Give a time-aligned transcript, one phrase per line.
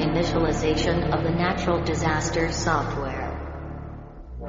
[0.00, 3.28] Initialization of the natural disaster software.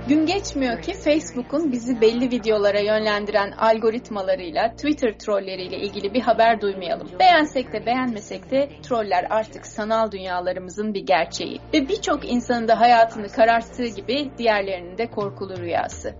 [0.07, 7.07] Gün geçmiyor ki Facebook'un bizi belli videolara yönlendiren algoritmalarıyla, Twitter trolleriyle ilgili bir haber duymayalım.
[7.19, 11.59] Beğensek de beğenmesek de troller artık sanal dünyalarımızın bir gerçeği.
[11.73, 16.15] Ve birçok insanın da hayatını kararttığı gibi diğerlerinin de korkulu rüyası.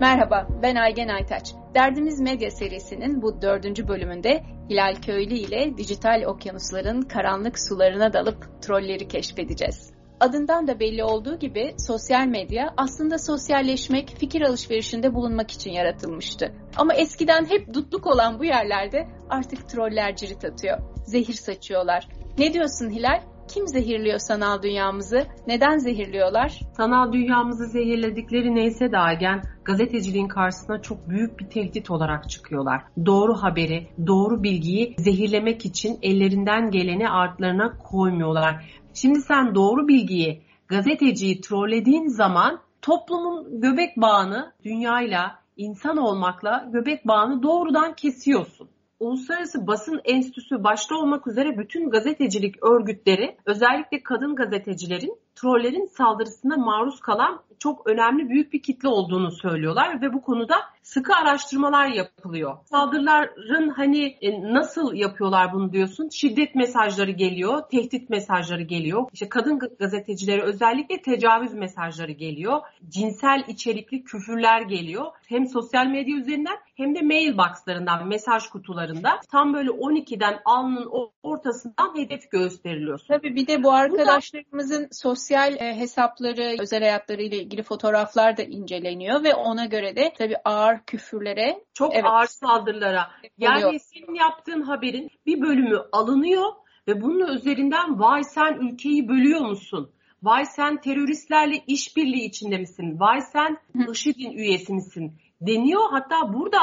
[0.00, 1.61] Merhaba, ben Aygen Aytaç.
[1.74, 9.08] Derdimiz Medya serisinin bu dördüncü bölümünde Hilal Köylü ile dijital okyanusların karanlık sularına dalıp trolleri
[9.08, 9.92] keşfedeceğiz.
[10.20, 16.52] Adından da belli olduğu gibi sosyal medya aslında sosyalleşmek, fikir alışverişinde bulunmak için yaratılmıştı.
[16.76, 20.78] Ama eskiden hep dutluk olan bu yerlerde artık troller cirit atıyor.
[21.06, 22.08] Zehir saçıyorlar.
[22.38, 23.31] Ne diyorsun Hilal?
[23.48, 25.26] Kim zehirliyor sanal dünyamızı?
[25.46, 26.60] Neden zehirliyorlar?
[26.76, 32.82] Sanal dünyamızı zehirledikleri neyse dagen gazeteciliğin karşısına çok büyük bir tehdit olarak çıkıyorlar.
[33.06, 38.64] Doğru haberi, doğru bilgiyi zehirlemek için ellerinden geleni artlarına koymuyorlar.
[38.94, 47.42] Şimdi sen doğru bilgiyi, gazeteciyi trollediğin zaman toplumun göbek bağını dünyayla, insan olmakla göbek bağını
[47.42, 48.68] doğrudan kesiyorsun.
[49.02, 57.00] Uluslararası Basın Enstitüsü başta olmak üzere bütün gazetecilik örgütleri özellikle kadın gazetecilerin trollerin saldırısına maruz
[57.00, 62.56] kalan çok önemli büyük bir kitle olduğunu söylüyorlar ve bu konuda sıkı araştırmalar yapılıyor.
[62.64, 66.08] Saldırıların hani e, nasıl yapıyorlar bunu diyorsun?
[66.08, 69.04] Şiddet mesajları geliyor, tehdit mesajları geliyor.
[69.12, 72.60] İşte kadın gazetecileri özellikle tecavüz mesajları geliyor.
[72.88, 75.06] Cinsel içerikli küfürler geliyor.
[75.28, 80.90] Hem sosyal medya üzerinden hem de mailboxlarından, mesaj kutularında tam böyle 12'den alnın
[81.22, 83.00] ortasından hedef gösteriliyor.
[83.08, 89.34] Tabii bir de bu arkadaşlarımızın sosyal e, hesapları, özel hayatlarıyla ilgili fotoğraflar da inceleniyor ve
[89.34, 93.10] ona göre de tabii ağır küfürlere çok evet, ağır saldırılara.
[93.38, 93.80] Yani oluyor.
[93.80, 96.52] senin yaptığın haberin bir bölümü alınıyor
[96.88, 99.92] ve bunun üzerinden vay sen ülkeyi bölüyor musun?
[100.22, 103.00] Vay sen teröristlerle işbirliği içinde misin?
[103.00, 103.58] Vay sen
[103.92, 105.18] IŞİD'in üyesi misin?
[105.40, 105.90] Deniyor.
[105.90, 106.60] Hatta burada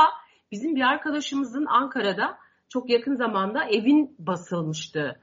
[0.51, 2.37] bizim bir arkadaşımızın Ankara'da
[2.69, 5.19] çok yakın zamanda evin basılmıştı.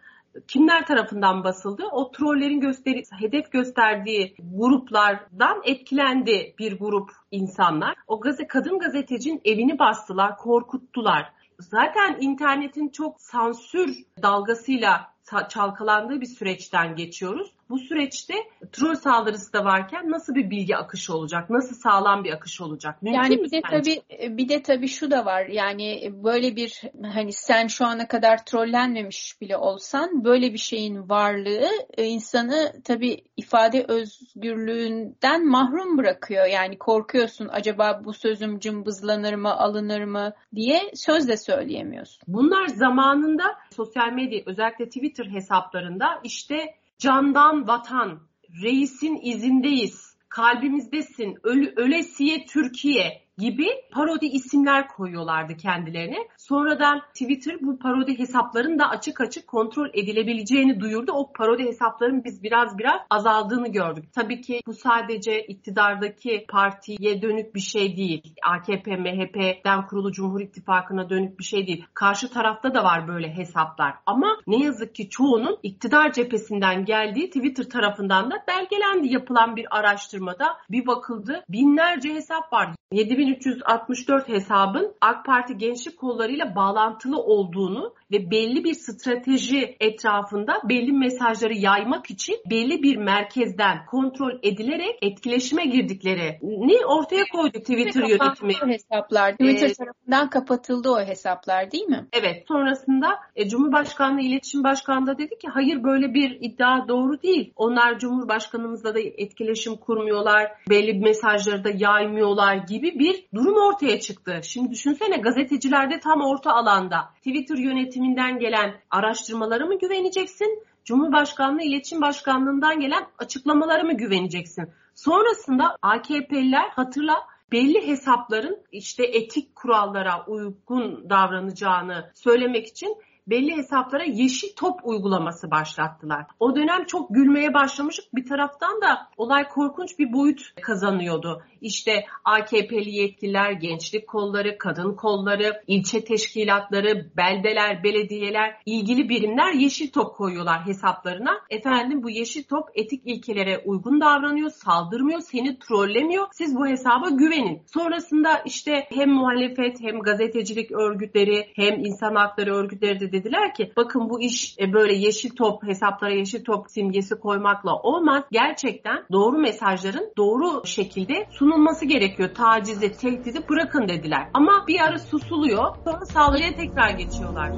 [0.48, 1.82] Kimler tarafından basıldı?
[1.92, 7.94] O trollerin gösteri, hedef gösterdiği gruplardan etkilendi bir grup insanlar.
[8.06, 11.32] O gazete, kadın gazetecinin evini bastılar, korkuttular.
[11.60, 15.15] Zaten internetin çok sansür dalgasıyla
[15.48, 18.34] çalkalandığı bir süreçten geçiyoruz bu süreçte
[18.72, 21.50] troll saldırısı da varken nasıl bir bilgi akışı olacak?
[21.50, 23.02] Nasıl sağlam bir akış olacak?
[23.02, 24.02] Mümkün yani bir de tabii
[24.38, 25.46] bir de tabii şu da var.
[25.46, 26.82] Yani böyle bir
[27.12, 33.24] hani sen şu ana kadar trollenmemiş bile olsan böyle bir şeyin varlığı e, insanı tabii
[33.36, 36.46] ifade özgürlüğünden mahrum bırakıyor.
[36.46, 42.22] Yani korkuyorsun acaba bu sözüm cımbızlanır mı, alınır mı diye söz de söyleyemiyorsun.
[42.28, 43.44] Bunlar zamanında
[43.76, 48.20] sosyal medya özellikle Twitter hesaplarında işte Candan vatan,
[48.62, 56.28] reisin izindeyiz, kalbimizdesin, ölü, ölesiye Türkiye gibi parodi isimler koyuyorlardı kendilerine.
[56.48, 61.12] Sonradan Twitter bu parodi hesapların da açık açık kontrol edilebileceğini duyurdu.
[61.12, 64.04] O parodi hesapların biz biraz biraz azaldığını gördük.
[64.12, 68.34] Tabii ki bu sadece iktidardaki partiye dönük bir şey değil.
[68.42, 71.84] AKP, MHP'den kurulu Cumhur İttifakı'na dönük bir şey değil.
[71.94, 73.94] Karşı tarafta da var böyle hesaplar.
[74.06, 80.56] Ama ne yazık ki çoğunun iktidar cephesinden geldiği Twitter tarafından da belgelendi yapılan bir araştırmada.
[80.70, 82.70] Bir bakıldı binlerce hesap var.
[82.92, 85.98] 7364 hesabın AK Parti gençlik
[86.36, 93.86] kollarıyla bağlantılı olduğunu ve belli bir strateji etrafında belli mesajları yaymak için belli bir merkezden
[93.86, 98.54] kontrol edilerek etkileşime girdikleri ne ortaya koydu Twitter yönetimi.
[98.72, 99.32] hesaplar.
[99.32, 102.06] Twitter ee, tarafından kapatıldı o hesaplar değil mi?
[102.12, 102.44] Evet.
[102.48, 107.52] Sonrasında e, Cumhurbaşkanlığı İletişim Başkanı da dedi ki hayır böyle bir iddia doğru değil.
[107.56, 110.52] Onlar Cumhurbaşkanımızla da etkileşim kurmuyorlar.
[110.70, 114.40] Belli mesajları da yaymıyorlar gibi bir durum ortaya çıktı.
[114.42, 117.10] Şimdi düşünsene gazeteciler de tam orta alanda.
[117.16, 120.62] Twitter yönetimi yönetiminden gelen araştırmalara mı güveneceksin?
[120.84, 124.68] Cumhurbaşkanlığı İletişim Başkanlığından gelen açıklamalara mı güveneceksin?
[124.94, 127.14] Sonrasında AKP'liler hatırla
[127.52, 132.96] belli hesapların işte etik kurallara uygun davranacağını söylemek için
[133.26, 136.26] belli hesaplara yeşil top uygulaması başlattılar.
[136.40, 138.14] O dönem çok gülmeye başlamıştık.
[138.14, 141.42] Bir taraftan da olay korkunç bir boyut kazanıyordu.
[141.60, 150.16] İşte AKP'li yetkililer, gençlik kolları, kadın kolları, ilçe teşkilatları, beldeler, belediyeler, ilgili birimler yeşil top
[150.16, 151.30] koyuyorlar hesaplarına.
[151.50, 156.26] Efendim bu yeşil top etik ilkelere uygun davranıyor, saldırmıyor, seni trollemiyor.
[156.32, 157.62] Siz bu hesaba güvenin.
[157.66, 164.10] Sonrasında işte hem muhalefet hem gazetecilik örgütleri hem insan hakları örgütleri de dediler ki bakın
[164.10, 168.24] bu iş e, böyle yeşil top hesaplara yeşil top simgesi koymakla olmaz.
[168.30, 172.34] Gerçekten doğru mesajların doğru şekilde sunulması gerekiyor.
[172.34, 174.28] Tacizi, tehdidi bırakın dediler.
[174.34, 175.76] Ama bir ara susuluyor.
[175.84, 177.52] Sonra saldırıya tekrar geçiyorlar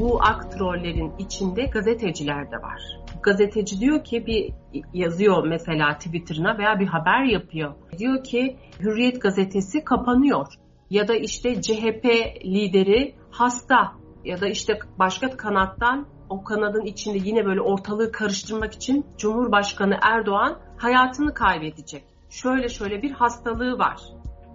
[0.00, 2.82] bu ak trollerin içinde gazeteciler de var.
[3.22, 4.52] Gazeteci diyor ki bir
[4.94, 7.74] yazıyor mesela Twitter'ına veya bir haber yapıyor.
[7.98, 10.46] Diyor ki Hürriyet gazetesi kapanıyor.
[10.90, 12.04] Ya da işte CHP
[12.44, 13.92] lideri hasta
[14.24, 20.58] ya da işte başka kanattan o kanadın içinde yine böyle ortalığı karıştırmak için Cumhurbaşkanı Erdoğan
[20.76, 22.04] hayatını kaybedecek.
[22.30, 24.00] Şöyle şöyle bir hastalığı var.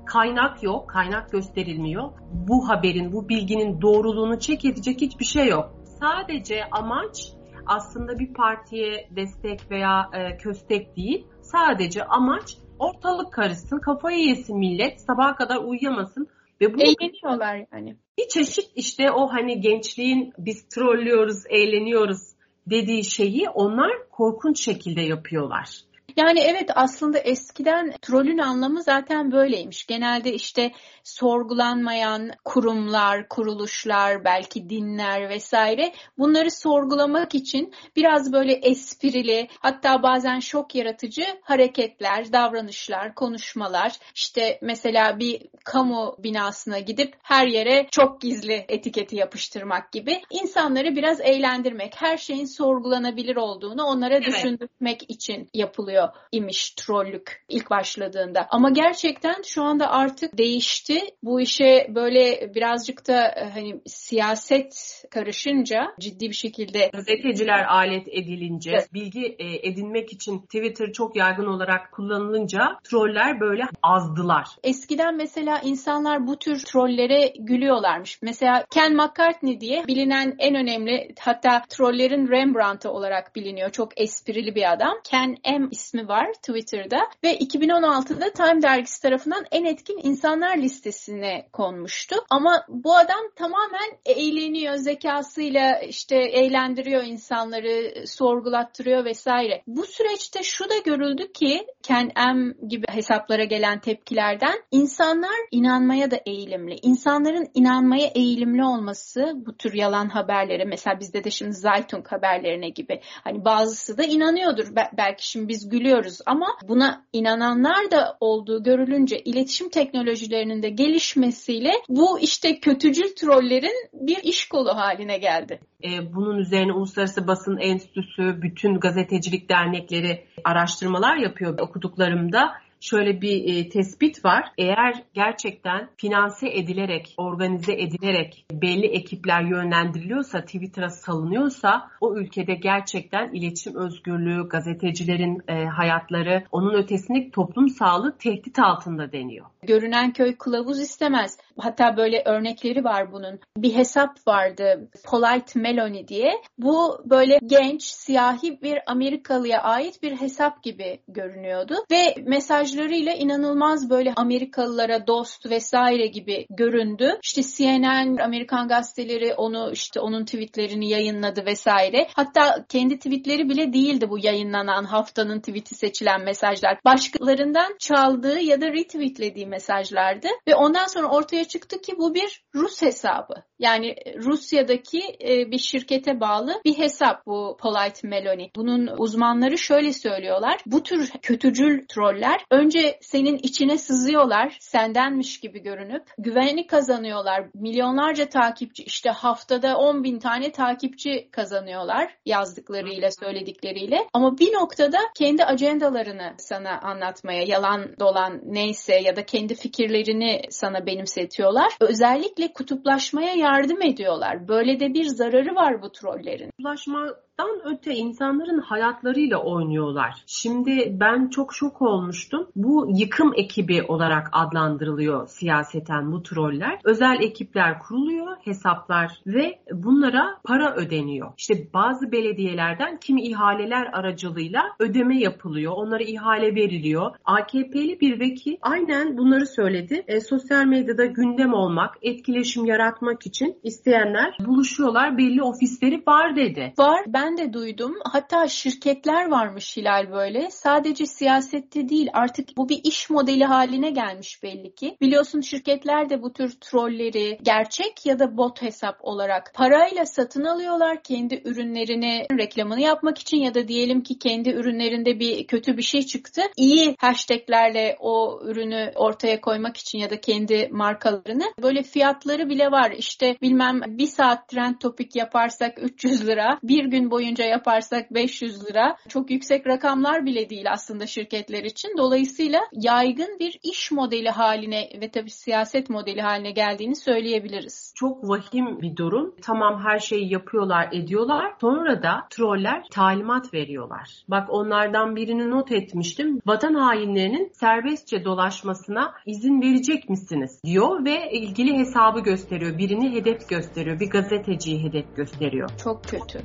[0.06, 2.12] Kaynak yok, kaynak gösterilmiyor.
[2.32, 5.72] Bu haberin, bu bilginin doğruluğunu çek edecek hiçbir şey yok.
[6.00, 7.32] Sadece amaç
[7.66, 11.28] aslında bir partiye destek veya e, köstek değil.
[11.42, 16.28] Sadece amaç ortalık karışsın, kafayı yesin millet, sabaha kadar uyuyamasın.
[16.62, 17.96] Ve bu Eğleniyorlar yani.
[18.18, 22.36] Bir çeşit işte o hani gençliğin biz trollüyoruz, eğleniyoruz
[22.68, 25.82] dediği şeyi onlar korkunç şekilde yapıyorlar.
[26.16, 29.86] Yani evet aslında eskiden trolün anlamı zaten böyleymiş.
[29.88, 30.72] Genelde işte
[31.04, 40.76] sorgulanmayan kurumlar, kuruluşlar, belki dinler vesaire bunları sorgulamak için biraz böyle esprili hatta bazen şok
[40.76, 49.16] yaratıcı hareketler, davranışlar, konuşmalar işte mesela bir kamu binasına gidip her yere çok gizli etiketi
[49.16, 54.26] yapıştırmak gibi insanları biraz eğlendirmek, her şeyin sorgulanabilir olduğunu onlara evet.
[54.26, 58.48] düşündürmek için yapılıyor imiş trollük ilk başladığında.
[58.50, 61.00] Ama gerçekten şu anda artık değişti.
[61.24, 68.72] Bu işe böyle birazcık da e, hani siyaset karışınca ciddi bir şekilde gazeteciler alet edilince,
[68.72, 68.94] evet.
[68.94, 74.48] bilgi e, edinmek için Twitter çok yaygın olarak kullanılınca troller böyle azdılar.
[74.64, 78.22] Eskiden mesela insanlar bu tür trollere gülüyorlarmış.
[78.22, 83.70] Mesela Ken McCartney diye bilinen en önemli hatta trollerin Rembrandt'ı olarak biliniyor.
[83.70, 84.94] Çok esprili bir adam.
[85.04, 92.16] Ken M ismi var Twitter'da ve 2016'da Time dergisi tarafından en etkin insanlar listesine konmuştu.
[92.30, 99.64] Ama bu adam tamamen eğleniyor, zekasıyla işte eğlendiriyor insanları, sorgulattırıyor vesaire.
[99.68, 106.20] Bu süreçte şu da görüldü ki Ken M gibi hesaplara gelen tepkilerden insanlar inanmaya da
[106.26, 106.76] eğilimli.
[106.82, 113.02] İnsanların inanmaya eğilimli olması bu tür yalan haberlere mesela bizde de şimdi Zaytung haberlerine gibi
[113.24, 114.76] hani bazısı da inanıyordur.
[114.98, 122.20] Belki şimdi biz gülüyoruz ama buna inananlar da olduğu görülünce iletişim teknolojilerinin de gelişmesiyle bu
[122.20, 125.60] işte kötücül trollerin bir iş kolu haline geldi.
[125.84, 133.70] E, bunun üzerine Uluslararası Basın Enstitüsü, bütün gazetecilik dernekleri araştırmalar yapıyor okuduklarımda şöyle bir e,
[133.70, 134.52] tespit var.
[134.58, 143.76] Eğer gerçekten finanse edilerek, organize edilerek belli ekipler yönlendiriliyorsa, Twitter'a salınıyorsa o ülkede gerçekten iletişim
[143.76, 149.46] özgürlüğü, gazetecilerin e, hayatları, onun ötesindeki toplum sağlığı tehdit altında deniyor.
[149.66, 151.38] Görünen köy kılavuz istemez.
[151.60, 153.40] Hatta böyle örnekleri var bunun.
[153.58, 156.32] Bir hesap vardı Polite Melanie diye.
[156.58, 161.76] Bu böyle genç, siyahi bir Amerikalıya ait bir hesap gibi görünüyordu.
[161.92, 167.20] Ve mesajlarıyla inanılmaz böyle Amerikalılara dost vesaire gibi göründü.
[167.24, 172.08] İşte CNN, Amerikan gazeteleri onu işte onun tweetlerini yayınladı vesaire.
[172.14, 176.80] Hatta kendi tweetleri bile değildi bu yayınlanan haftanın tweeti seçilen mesajlar.
[176.86, 180.28] Başkalarından çaldığı ya da retweetlediği mesajlardı.
[180.48, 183.44] Ve ondan sonra ortaya çıktı ki bu bir Rus hesabı.
[183.60, 188.52] Yani Rusya'daki e, bir şirkete bağlı bir hesap bu Polite Meloni.
[188.56, 190.60] Bunun uzmanları şöyle söylüyorlar.
[190.66, 194.58] Bu tür kötücül troller önce senin içine sızıyorlar.
[194.60, 197.46] Sendenmiş gibi görünüp güvenini kazanıyorlar.
[197.54, 204.08] Milyonlarca takipçi işte haftada 10 bin tane takipçi kazanıyorlar yazdıklarıyla söyledikleriyle.
[204.14, 210.86] Ama bir noktada kendi acendalarını sana anlatmaya yalan dolan neyse ya da kendi fikirlerini sana
[210.86, 211.72] benimsetiyorlar.
[211.80, 214.48] Özellikle kutuplaşmaya yardım ediyorlar.
[214.48, 216.50] Böyle de bir zararı var bu trollerin.
[216.50, 217.08] Kutuplaşma
[217.40, 220.14] sanattan öte insanların hayatlarıyla oynuyorlar.
[220.26, 222.48] Şimdi ben çok şok olmuştum.
[222.56, 226.80] Bu yıkım ekibi olarak adlandırılıyor siyaseten bu troller.
[226.84, 231.34] Özel ekipler kuruluyor, hesaplar ve bunlara para ödeniyor.
[231.38, 235.74] İşte bazı belediyelerden kimi ihaleler aracılığıyla ödeme yapılıyor.
[235.76, 237.16] Onlara ihale veriliyor.
[237.26, 240.04] AKP'li bir vekil aynen bunları söyledi.
[240.08, 245.18] E, sosyal medyada gündem olmak, etkileşim yaratmak için isteyenler buluşuyorlar.
[245.18, 246.74] Belli ofisleri var dedi.
[246.78, 247.06] Var.
[247.08, 247.96] Ben de duydum.
[248.04, 250.52] Hatta şirketler varmış Hilal böyle.
[250.52, 254.98] Sadece siyasette değil artık bu bir iş modeli haline gelmiş belli ki.
[255.02, 261.04] Biliyorsun şirketler de bu tür trolleri gerçek ya da bot hesap olarak parayla satın alıyorlar
[261.04, 266.02] kendi ürünlerini reklamını yapmak için ya da diyelim ki kendi ürünlerinde bir kötü bir şey
[266.02, 266.42] çıktı.
[266.58, 272.92] İyi hashtaglerle o ürünü ortaya koymak için ya da kendi markalarını böyle fiyatları bile var.
[272.98, 278.98] İşte bilmem bir saat trend topik yaparsak 300 lira, bir gün boyunca yaparsak 500 lira.
[279.10, 281.98] Çok yüksek rakamlar bile değil aslında şirketler için.
[281.98, 287.94] Dolayısıyla yaygın bir iş modeli haline ve tabii siyaset modeli haline geldiğini söyleyebiliriz.
[287.96, 289.36] Çok vahim bir durum.
[289.42, 291.54] Tamam her şeyi yapıyorlar, ediyorlar.
[291.62, 294.10] Sonra da troller talimat veriyorlar.
[294.28, 296.42] Bak onlardan birini not etmiştim.
[296.46, 300.62] Vatan hainlerinin serbestçe dolaşmasına izin verecek misiniz?
[300.76, 302.78] diyor ve ilgili hesabı gösteriyor.
[302.78, 304.00] Birini hedef gösteriyor.
[304.00, 305.70] Bir gazeteciyi hedef gösteriyor.
[305.84, 306.40] Çok kötü.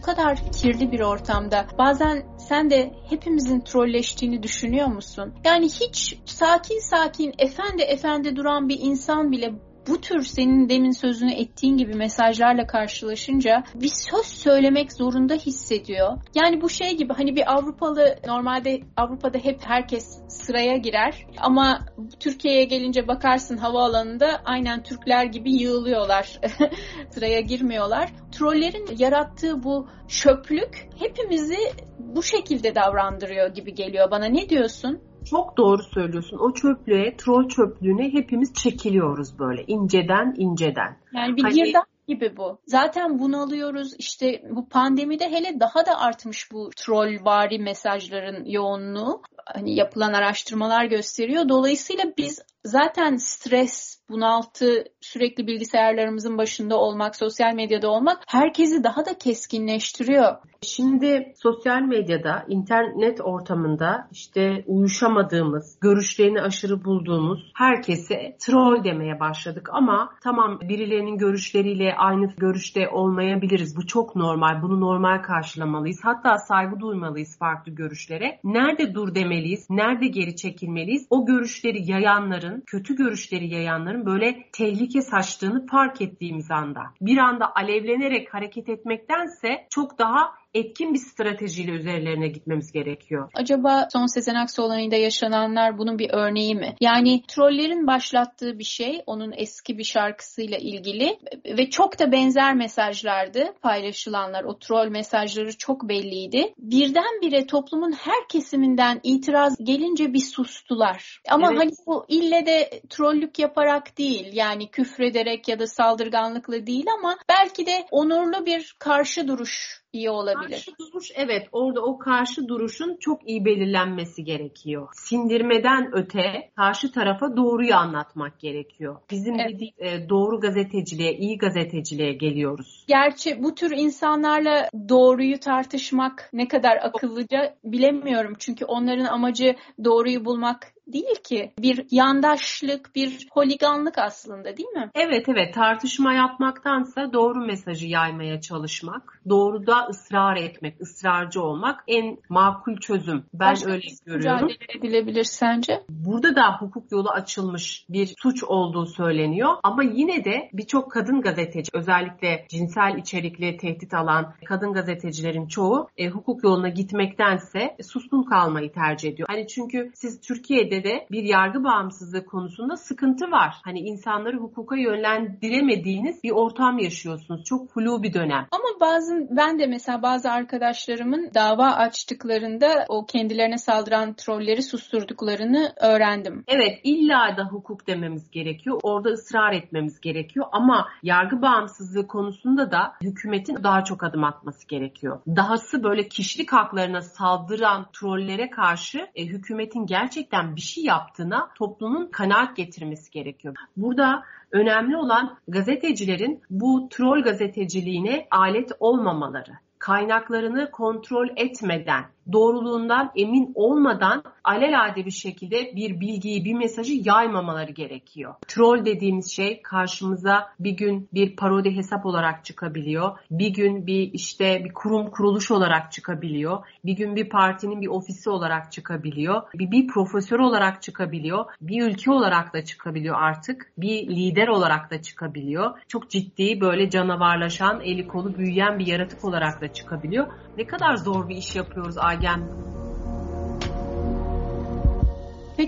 [0.00, 5.34] Bu kadar kirli bir ortamda bazen sen de hepimizin trolleştiğini düşünüyor musun?
[5.44, 9.52] Yani hiç sakin sakin efendi efendi duran bir insan bile
[9.88, 16.18] bu tür senin demin sözünü ettiğin gibi mesajlarla karşılaşınca bir söz söylemek zorunda hissediyor.
[16.34, 21.86] Yani bu şey gibi hani bir Avrupalı normalde Avrupa'da hep herkes sıraya girer ama
[22.20, 26.40] Türkiye'ye gelince bakarsın havaalanında aynen Türkler gibi yığılıyorlar.
[27.10, 28.10] sıraya girmiyorlar.
[28.32, 31.58] Trollerin yarattığı bu şöplük hepimizi
[31.98, 34.24] bu şekilde davrandırıyor gibi geliyor bana.
[34.24, 35.09] Ne diyorsun?
[35.24, 36.38] Çok doğru söylüyorsun.
[36.38, 40.96] O çöplüğe, troll çöplüğüne hepimiz çekiliyoruz böyle inceden inceden.
[41.12, 41.54] Yani bir hani...
[41.54, 42.58] girdap gibi bu.
[42.66, 43.94] Zaten bunalıyoruz.
[43.98, 49.22] İşte bu pandemide hele daha da artmış bu troll vari mesajların yoğunluğu.
[49.46, 51.48] Hani yapılan araştırmalar gösteriyor.
[51.48, 59.18] Dolayısıyla biz zaten stres, bunaltı, sürekli bilgisayarlarımızın başında olmak, sosyal medyada olmak herkesi daha da
[59.18, 60.36] keskinleştiriyor.
[60.62, 70.10] Şimdi sosyal medyada, internet ortamında işte uyuşamadığımız, görüşlerini aşırı bulduğumuz herkese troll demeye başladık ama
[70.22, 73.76] tamam birilerinin görüşleriyle aynı görüşte olmayabiliriz.
[73.76, 74.62] Bu çok normal.
[74.62, 76.00] Bunu normal karşılamalıyız.
[76.02, 78.40] Hatta saygı duymalıyız farklı görüşlere.
[78.44, 79.70] Nerede dur demeliyiz?
[79.70, 81.06] Nerede geri çekilmeliyiz?
[81.10, 86.82] O görüşleri yayanların, kötü görüşleri yayanların böyle tehlike saçtığını fark ettiğimiz anda.
[87.00, 93.30] Bir anda alevlenerek hareket etmektense çok daha etkin bir stratejiyle üzerlerine gitmemiz gerekiyor.
[93.34, 96.74] Acaba son Sezen Aksu olayında yaşananlar bunun bir örneği mi?
[96.80, 103.54] Yani trollerin başlattığı bir şey onun eski bir şarkısıyla ilgili ve çok da benzer mesajlardı
[103.62, 104.44] paylaşılanlar.
[104.44, 106.54] O troll mesajları çok belliydi.
[106.58, 111.20] Birdenbire toplumun her kesiminden itiraz gelince bir sustular.
[111.30, 111.58] Ama evet.
[111.58, 117.66] hani bu ille de trollük yaparak değil yani küfrederek ya da saldırganlıkla değil ama belki
[117.66, 120.50] de onurlu bir karşı duruş iyi olabilir.
[120.50, 124.88] Karşı duruş evet orada o karşı duruşun çok iyi belirlenmesi gerekiyor.
[124.92, 128.96] Sindirmeden öte karşı tarafa doğruyu anlatmak gerekiyor.
[129.10, 129.50] Bizim evet.
[129.54, 132.84] dediğim e, doğru gazeteciliğe, iyi gazeteciliğe geliyoruz.
[132.88, 138.34] Gerçi bu tür insanlarla doğruyu tartışmak ne kadar akıllıca bilemiyorum.
[138.38, 141.52] Çünkü onların amacı doğruyu bulmak değil ki.
[141.58, 144.90] Bir yandaşlık, bir holiganlık aslında değil mi?
[144.94, 152.76] Evet evet tartışma yapmaktansa doğru mesajı yaymaya çalışmak, doğruda ısrar etmek, ısrarcı olmak en makul
[152.76, 153.24] çözüm.
[153.34, 154.46] Ben Başka öyle görüyorum.
[154.46, 155.82] mücadele edilebilir sence?
[155.90, 161.70] Burada da hukuk yolu açılmış bir suç olduğu söyleniyor ama yine de birçok kadın gazeteci
[161.74, 169.10] özellikle cinsel içerikli tehdit alan kadın gazetecilerin çoğu e, hukuk yoluna gitmektense suskun kalmayı tercih
[169.12, 169.28] ediyor.
[169.30, 173.54] Hani çünkü siz Türkiye'de de bir yargı bağımsızlığı konusunda sıkıntı var.
[173.64, 177.44] Hani insanları hukuka yönlendiremediğiniz bir ortam yaşıyorsunuz.
[177.44, 178.46] Çok flu bir dönem.
[178.50, 186.44] Ama bazı ben de mesela bazı arkadaşlarımın dava açtıklarında o kendilerine saldıran trolleri susturduklarını öğrendim.
[186.48, 188.80] Evet illa da hukuk dememiz gerekiyor.
[188.82, 195.20] Orada ısrar etmemiz gerekiyor ama yargı bağımsızlığı konusunda da hükümetin daha çok adım atması gerekiyor.
[195.26, 202.56] Dahası böyle kişilik haklarına saldıran trollere karşı e, hükümetin gerçekten bir şey yaptığına toplumun kanaat
[202.56, 203.54] getirmesi gerekiyor.
[203.76, 214.22] Burada önemli olan gazetecilerin bu troll gazeteciliğine alet olmamaları kaynaklarını kontrol etmeden, doğruluğundan emin olmadan
[214.50, 218.34] alelade bir şekilde bir bilgiyi, bir mesajı yaymamaları gerekiyor.
[218.48, 223.18] Troll dediğimiz şey karşımıza bir gün bir parodi hesap olarak çıkabiliyor.
[223.30, 226.58] Bir gün bir işte bir kurum kuruluş olarak çıkabiliyor.
[226.84, 229.42] Bir gün bir partinin bir ofisi olarak çıkabiliyor.
[229.54, 231.44] Bir, bir profesör olarak çıkabiliyor.
[231.60, 233.72] Bir ülke olarak da çıkabiliyor artık.
[233.78, 235.78] Bir lider olarak da çıkabiliyor.
[235.88, 240.26] Çok ciddi böyle canavarlaşan, eli kolu büyüyen bir yaratık olarak da çıkabiliyor.
[240.58, 242.79] Ne kadar zor bir iş yapıyoruz Aygen.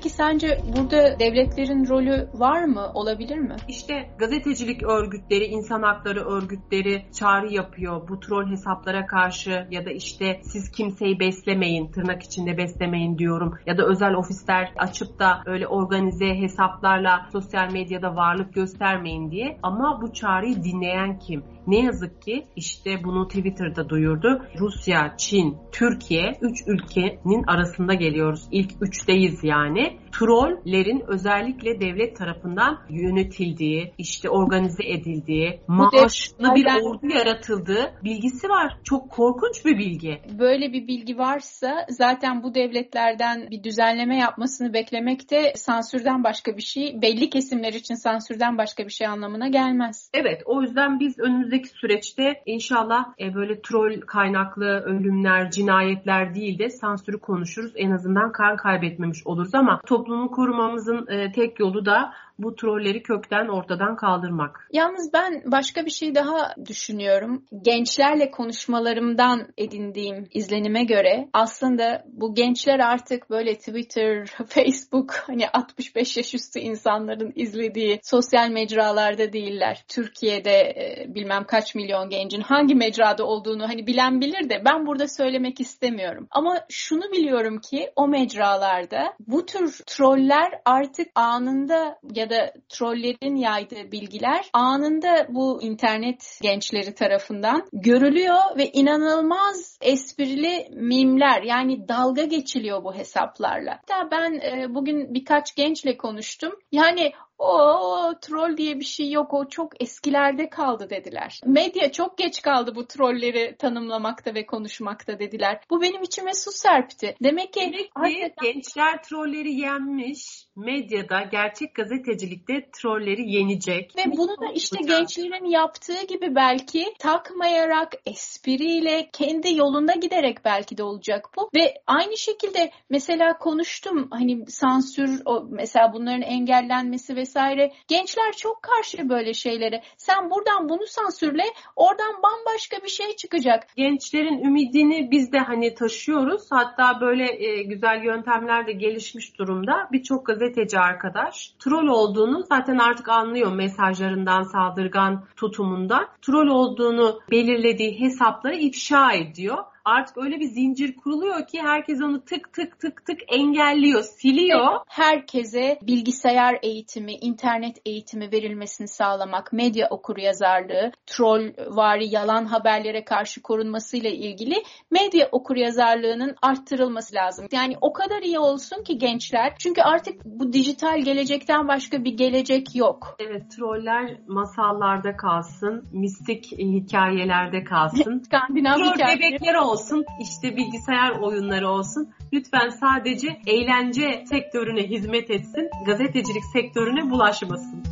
[0.03, 3.57] Peki sence burada devletlerin rolü var mı, olabilir mi?
[3.69, 10.41] İşte gazetecilik örgütleri, insan hakları örgütleri çağrı yapıyor bu troll hesaplara karşı ya da işte
[10.45, 16.35] siz kimseyi beslemeyin, tırnak içinde beslemeyin diyorum ya da özel ofisler açıp da öyle organize
[16.35, 19.59] hesaplarla sosyal medyada varlık göstermeyin diye.
[19.63, 21.45] Ama bu çağrıyı dinleyen kim?
[21.67, 24.43] Ne yazık ki işte bunu Twitter'da duyurdu.
[24.59, 28.49] Rusya, Çin, Türkiye 3 ülkenin arasında geliyoruz.
[28.51, 29.99] İlk 3'teyiz yani.
[30.13, 38.79] Trollerin özellikle devlet tarafından yönetildiği, işte organize edildiği, maaşlı bir ordu yaratıldığı bilgisi var.
[38.85, 40.21] Çok korkunç bir bilgi.
[40.39, 46.63] Böyle bir bilgi varsa zaten bu devletlerden bir düzenleme yapmasını beklemek de sansürden başka bir
[46.63, 50.11] şey, belli kesimler için sansürden başka bir şey anlamına gelmez.
[50.15, 56.59] Evet, o yüzden biz önümüz önümüzdeki süreçte inşallah e, böyle troll kaynaklı ölümler, cinayetler değil
[56.59, 57.73] de sansürü konuşuruz.
[57.77, 63.49] En azından kan kaybetmemiş oluruz ama toplumu korumamızın e, tek yolu da bu trolleri kökten
[63.49, 64.69] ortadan kaldırmak.
[64.73, 67.45] Yalnız ben başka bir şey daha düşünüyorum.
[67.63, 76.35] Gençlerle konuşmalarımdan edindiğim izlenime göre aslında bu gençler artık böyle Twitter, Facebook hani 65 yaş
[76.35, 79.85] üstü insanların izlediği sosyal mecralarda değiller.
[79.89, 85.09] Türkiye'de e, bilmem kaç milyon gencin hangi mecrada olduğunu hani bilen bilir de ben burada
[85.09, 86.27] söylemek istemiyorum.
[86.31, 92.32] Ama şunu biliyorum ki o mecralarda bu tür troller artık anında ya da
[92.69, 102.25] trollerin yaydığı bilgiler anında bu internet gençleri tarafından görülüyor ve inanılmaz esprili mimler yani dalga
[102.25, 103.73] geçiliyor bu hesaplarla.
[103.73, 106.53] Hatta ben e, bugün birkaç gençle konuştum.
[106.73, 111.41] Yani o troll diye bir şey yok o çok eskilerde kaldı dediler.
[111.47, 115.61] Medya çok geç kaldı bu trolleri tanımlamakta ve konuşmakta dediler.
[115.71, 117.17] Bu benim içime su serpti.
[117.23, 120.47] Demek ki Demek gençler trolleri yenmiş.
[120.57, 123.97] Medyada, gerçek gazetecilikte trolleri yenecek.
[123.97, 130.83] Ve bunu da işte gençlerin yaptığı gibi belki takmayarak, espriyle, kendi yolunda giderek belki de
[130.83, 131.51] olacak bu.
[131.55, 137.73] Ve aynı şekilde mesela konuştum hani sansür, o mesela bunların engellenmesi ve vesaire.
[137.89, 139.83] Gençler çok karşı böyle şeylere.
[139.97, 141.45] Sen buradan bunu sansürle,
[141.77, 143.67] oradan bambaşka bir şey çıkacak.
[143.77, 146.43] Gençlerin ümidini biz de hani taşıyoruz.
[146.51, 149.89] Hatta böyle e, güzel yöntemler de gelişmiş durumda.
[149.93, 156.07] Birçok gazeteci arkadaş troll olduğunu zaten artık anlıyor mesajlarından, saldırgan tutumundan.
[156.23, 162.53] Troll olduğunu belirlediği hesapları ifşa ediyor artık öyle bir zincir kuruluyor ki herkes onu tık
[162.53, 164.81] tık tık tık engelliyor, siliyor.
[164.89, 174.11] Herkese bilgisayar eğitimi, internet eğitimi verilmesini sağlamak, medya okuryazarlığı, troll vari yalan haberlere karşı korunmasıyla
[174.11, 177.47] ilgili medya okuryazarlığının arttırılması lazım.
[177.53, 179.55] Yani o kadar iyi olsun ki gençler.
[179.59, 183.17] Çünkü artık bu dijital gelecekten başka bir gelecek yok.
[183.19, 188.19] Evet, troller masallarda kalsın, mistik hikayelerde kalsın.
[188.27, 192.15] Skandinav Troll bebekler olsun olsun, işte bilgisayar oyunları olsun.
[192.33, 197.83] Lütfen sadece eğlence sektörüne hizmet etsin, gazetecilik sektörüne bulaşmasın.